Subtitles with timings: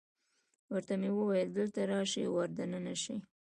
[0.73, 3.17] ورته مې وویل: دلته راشئ، ور دننه شئ.